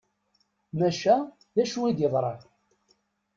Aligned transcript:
Maca 0.79 1.15
d 1.55 1.57
acu 1.63 1.79
i 1.89 1.91
yeḍran? 1.99 2.41